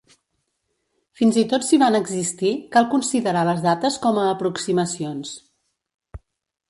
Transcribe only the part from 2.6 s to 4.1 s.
cal considerar les dates